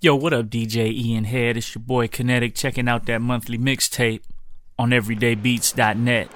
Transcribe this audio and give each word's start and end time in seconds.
Yo, 0.00 0.14
what 0.14 0.32
up, 0.32 0.46
DJ 0.46 0.92
Ian 0.92 1.24
Head? 1.24 1.56
It's 1.56 1.74
your 1.74 1.82
boy 1.82 2.06
Kinetic 2.06 2.54
checking 2.54 2.86
out 2.86 3.06
that 3.06 3.20
monthly 3.20 3.58
mixtape 3.58 4.20
on 4.78 4.90
everydaybeats.net. 4.90 6.28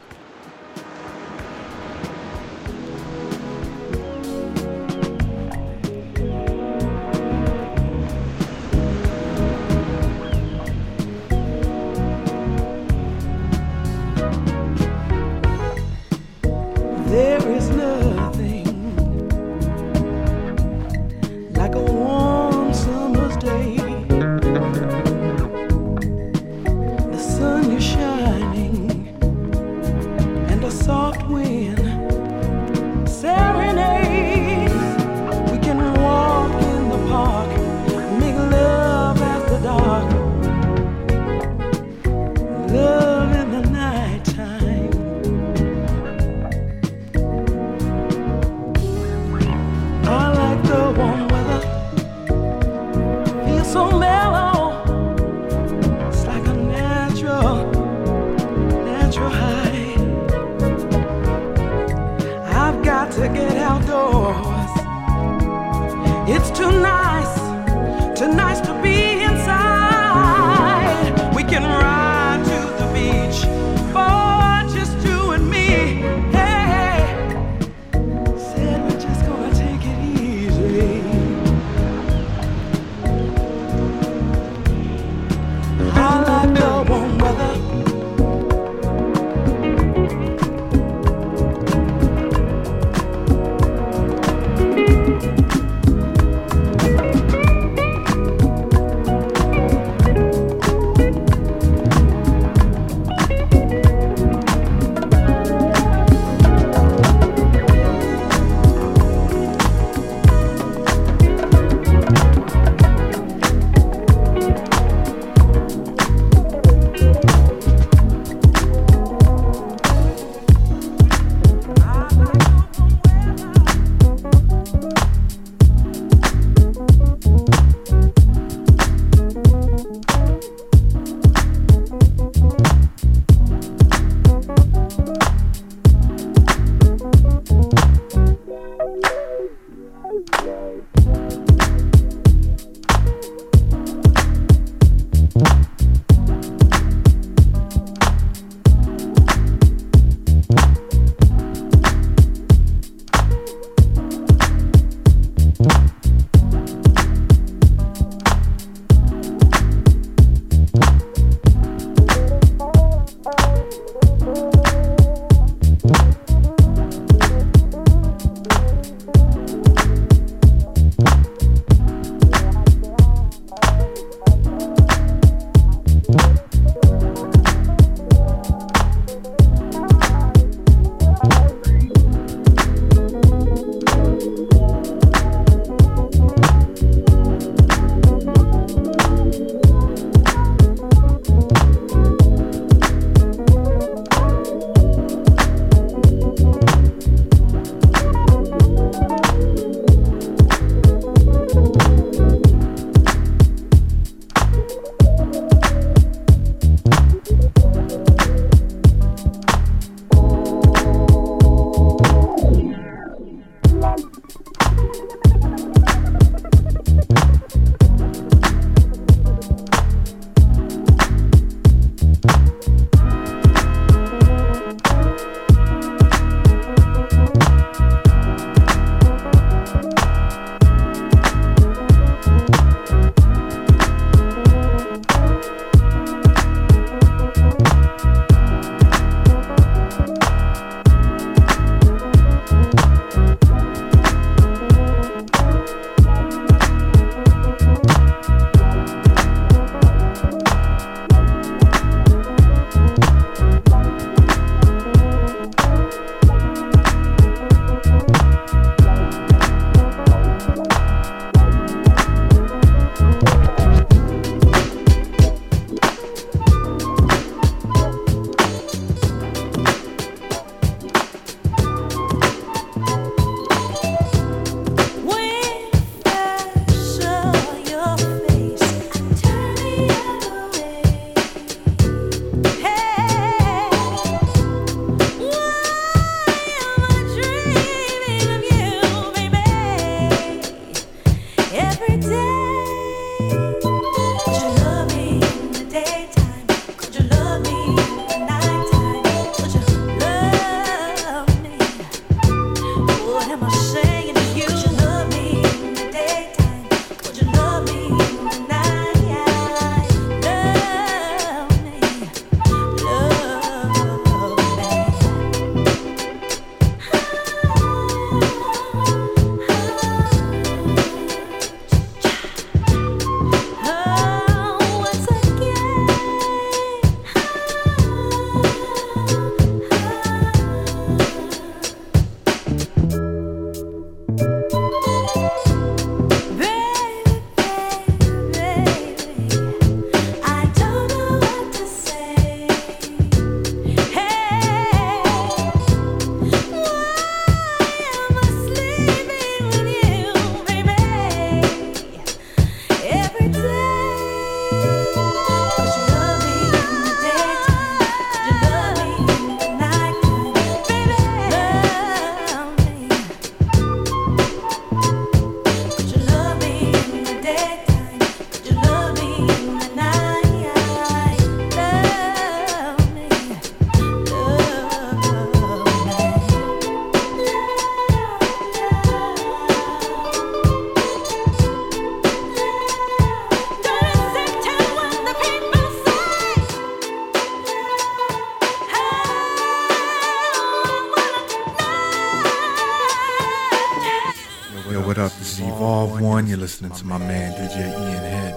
listening 396.37 396.73
to 396.73 396.87
my 396.87 396.99
man 396.99 397.33
DJ 397.33 397.69
Ian 397.73 398.05
Head. 398.05 398.35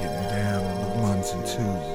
Getting 0.00 0.28
down 0.30 0.64
on 0.64 0.80
the 0.80 1.02
ones 1.02 1.30
and 1.32 1.46
twos. 1.46 1.93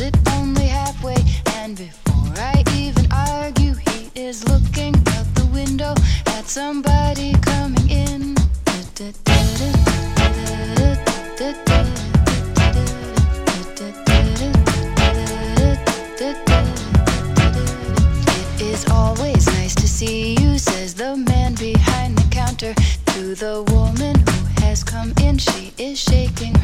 It 0.00 0.16
only 0.32 0.66
halfway. 0.66 1.16
And 1.58 1.76
before 1.76 2.32
I 2.36 2.62
even 2.74 3.06
argue, 3.12 3.74
he 3.74 4.10
is 4.14 4.46
looking 4.48 4.94
out 5.14 5.26
the 5.34 5.48
window 5.52 5.94
at 6.26 6.46
somebody 6.46 7.32
coming 7.42 7.88
in. 7.88 8.34
It 18.28 18.60
is 18.60 18.84
always 18.90 19.46
nice 19.46 19.74
to 19.74 19.88
see 19.88 20.36
you, 20.40 20.58
says 20.58 20.94
the 20.94 21.16
man 21.16 21.54
behind 21.54 22.18
the 22.18 22.26
counter 22.30 22.74
to 23.14 23.34
the 23.34 23.62
woman 23.72 24.16
who 24.16 24.64
has 24.64 24.82
come 24.82 25.12
in. 25.22 25.38
She 25.38 25.72
is 25.78 25.98
shaking 25.98 26.55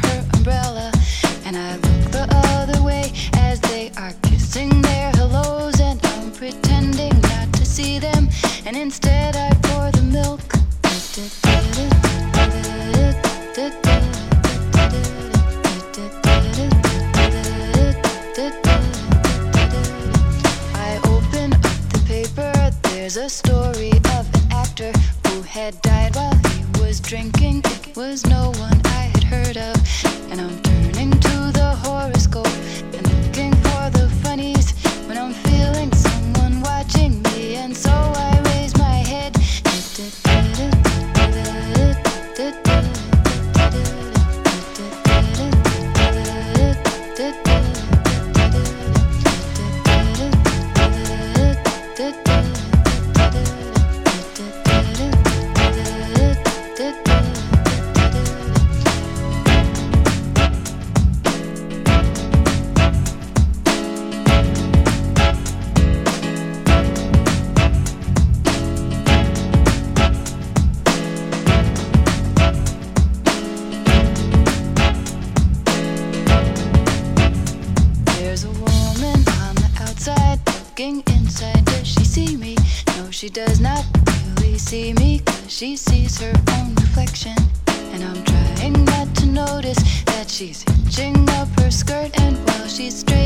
she's 90.42 90.62
hitching 90.62 91.28
up 91.30 91.48
her 91.60 91.70
skirt. 91.70 92.10
And 92.20 92.36
while 92.48 92.66
she's 92.66 92.98
straightening 92.98 93.21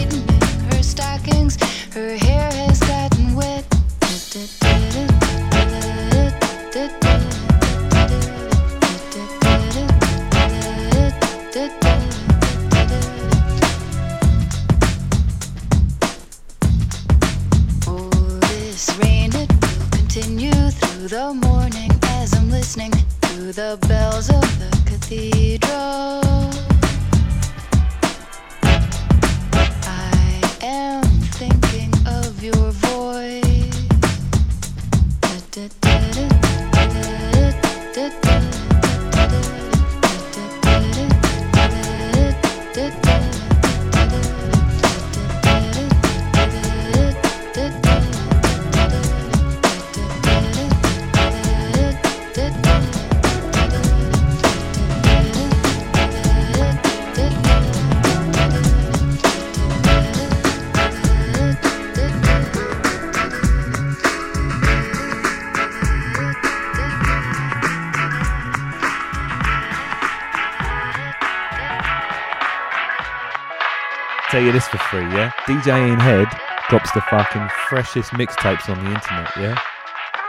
free, 74.90 75.00
yeah? 75.00 75.32
DJ 75.46 75.88
Ian 75.88 76.00
Head 76.00 76.28
drops 76.68 76.92
the 76.92 77.00
fucking 77.02 77.48
freshest 77.68 78.10
mixtapes 78.12 78.68
on 78.68 78.84
the 78.84 78.90
internet, 78.90 79.30
yeah? 79.36 79.58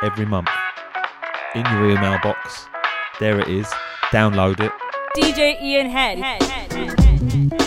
Every 0.04 0.26
month. 0.26 0.50
In 1.56 1.66
your 1.66 1.92
email 1.92 2.20
box. 2.22 2.66
There 3.20 3.40
it 3.40 3.48
is. 3.48 3.68
Download 4.12 4.60
it. 4.60 4.72
DJ 5.16 5.62
Ian 5.62 5.90
Head. 5.90 7.66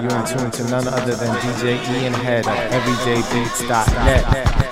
You 0.00 0.08
in 0.08 0.24
tune 0.24 0.50
to 0.50 0.64
none 0.70 0.88
other 0.88 1.14
than 1.14 1.28
DJ 1.36 1.76
Ian 2.00 2.14
Head 2.14 2.46
of 2.46 2.54
EverydayBeats.net. 2.54 4.69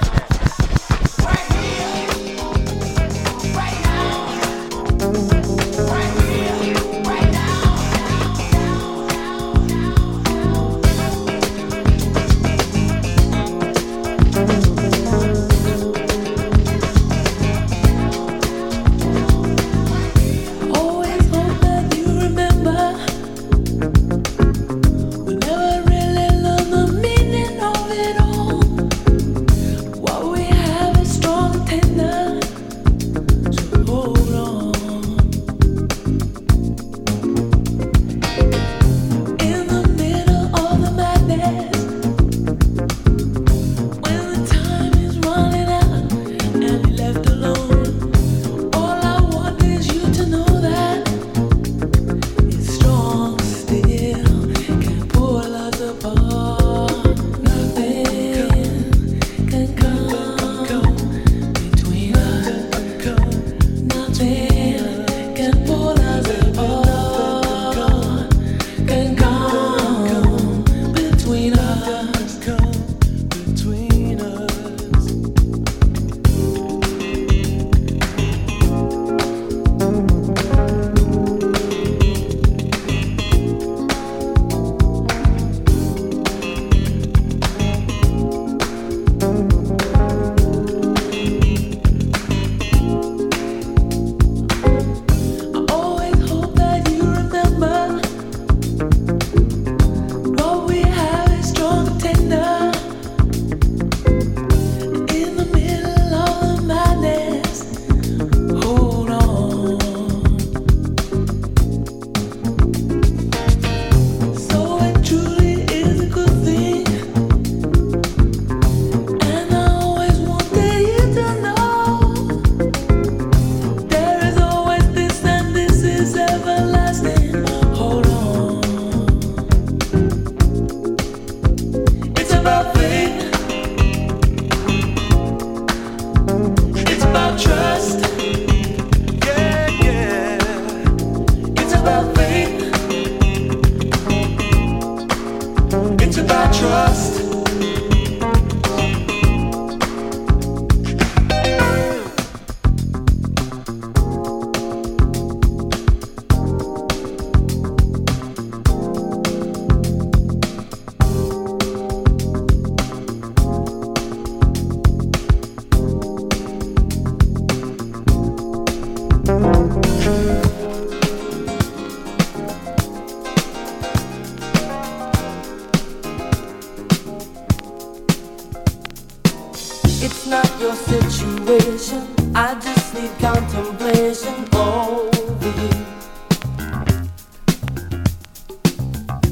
It's 180.11 180.27
not 180.27 180.49
your 180.59 180.75
situation. 180.75 182.01
I 182.35 182.59
just 182.59 182.95
need 182.95 183.11
contemplation 183.19 184.37
over 184.55 185.51
you. 185.61 185.71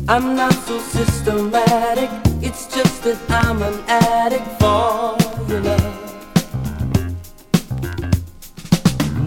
I'm 0.06 0.36
not 0.36 0.52
so 0.52 0.78
systematic. 0.78 2.10
It's 2.42 2.66
just 2.76 3.02
that 3.04 3.18
I'm 3.30 3.62
an 3.62 3.78
addict 3.88 4.48
for 4.60 5.16
your 5.48 5.62
love. 5.62 5.96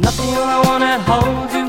Nothing 0.06 0.32
I 0.56 0.62
wanna 0.68 1.00
hold 1.10 1.52
you. 1.58 1.66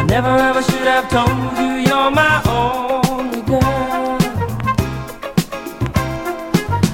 I 0.00 0.02
never 0.14 0.34
ever 0.48 0.62
should 0.62 0.88
have 0.94 1.10
told 1.10 1.58
you 1.60 1.70
you're 1.88 2.10
my 2.10 2.36
only 2.48 3.42
girl. 3.42 4.18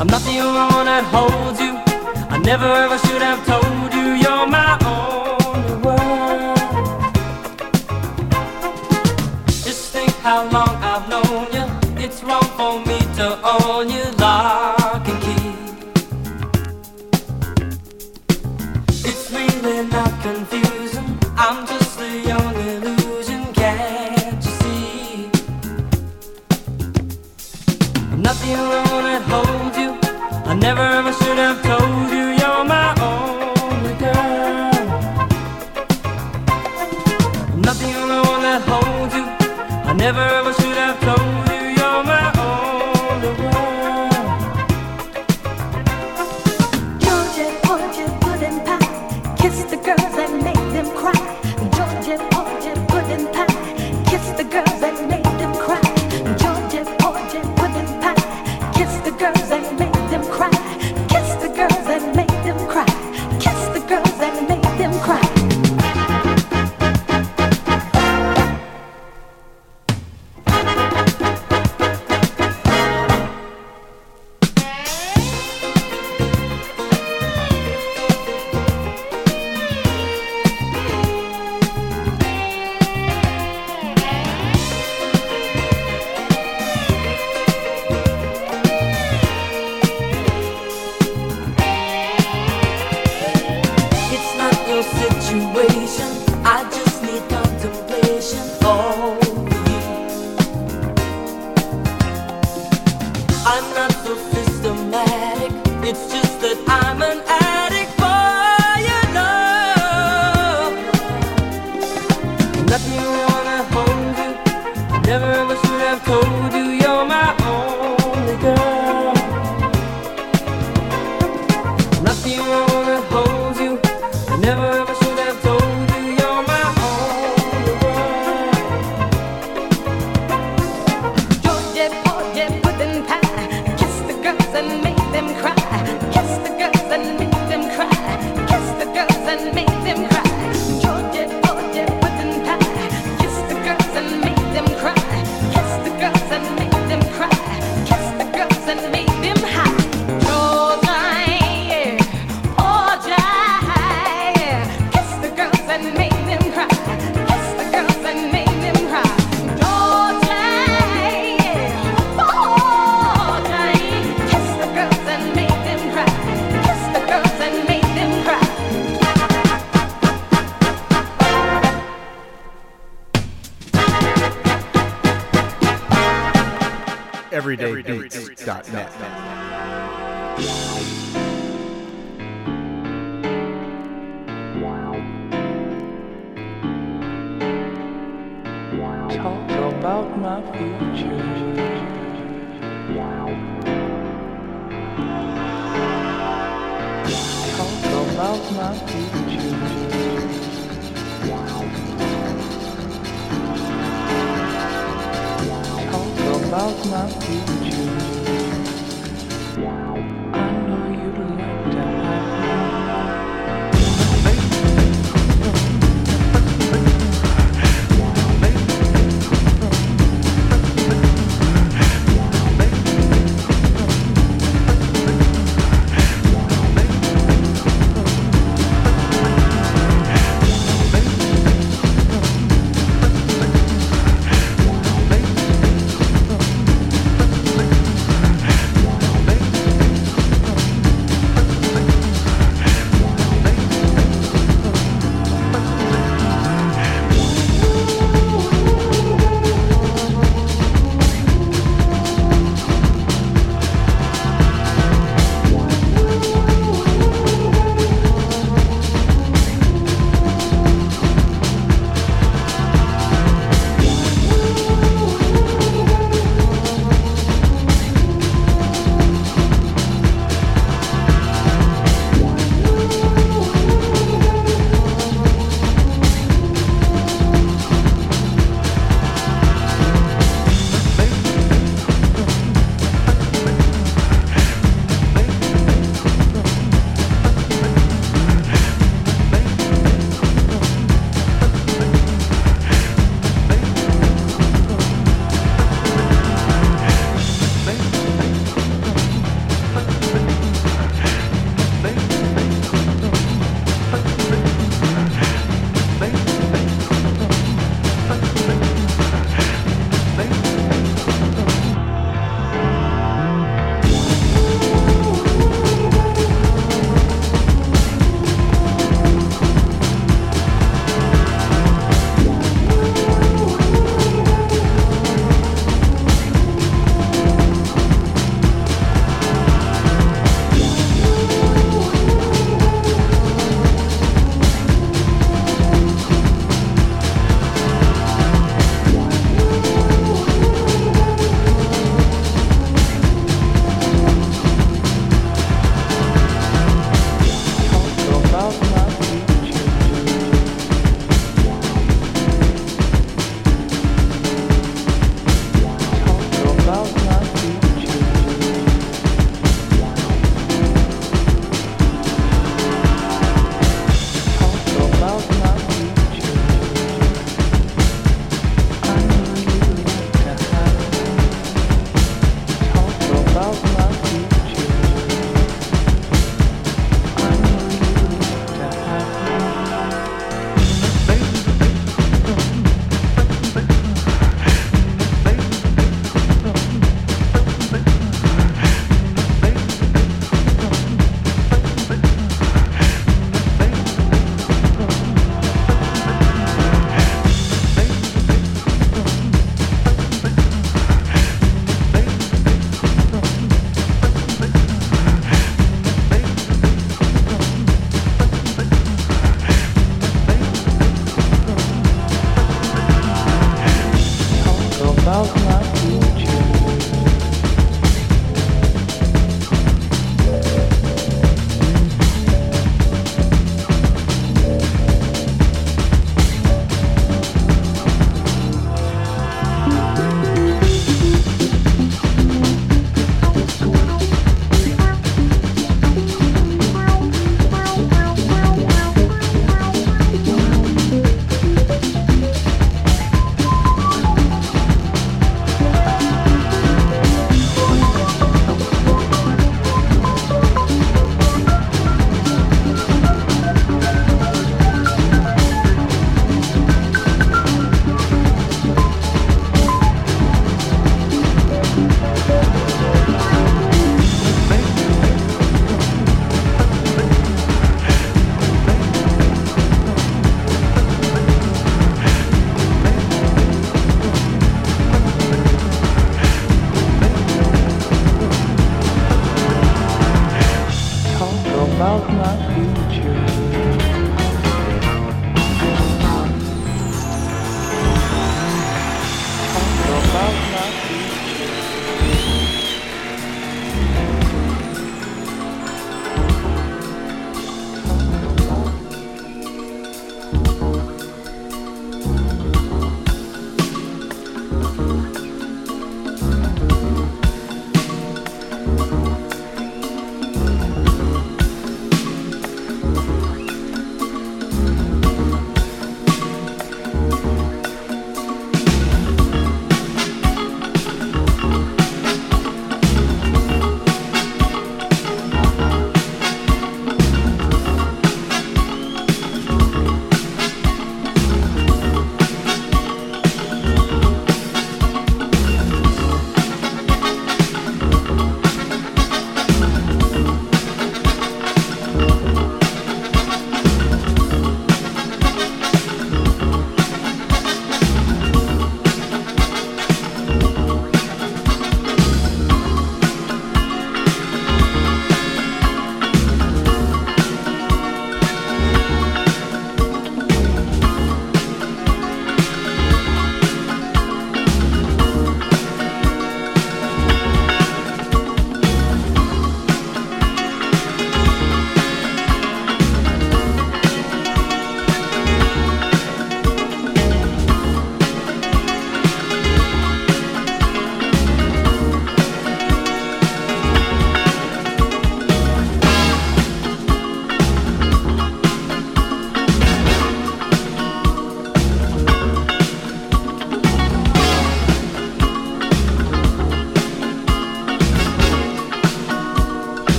I'm 0.00 0.08
not 0.14 0.22
the 0.22 0.36
only 0.46 0.64
one 0.74 0.86
that 0.86 1.04
holds 1.14 1.60
you. 1.60 1.67
Never 2.48 2.64
ever 2.64 2.96
should 2.96 3.20
have 3.20 3.44
told 3.44 3.92
you 3.92 4.14
you're 4.14 4.46
my 4.46 4.78
only 4.82 5.74
one. 5.84 6.56
Just 9.66 9.92
think 9.92 10.10
how 10.22 10.48
long. 10.50 10.67